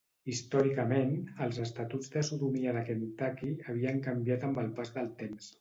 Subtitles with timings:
[0.31, 1.11] Històricament,
[1.47, 5.49] els estatuts de sodomia de Kentucky havien canviat amb el pas del temps.